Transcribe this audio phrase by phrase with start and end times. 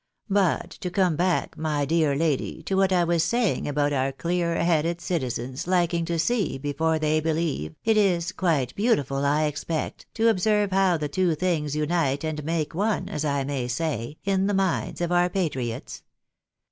[0.31, 4.55] But, to come back, my dear lady, to what I was saying about our clear
[4.55, 10.29] headed citizens liking to see before they believe, it is quite beautiful, I expect, to
[10.29, 14.55] observe how the two things unite and make one, as I may say, in the
[14.55, 15.11] minds A STAKTLING DEMAND.
[15.11, 16.03] 125 of our patriots.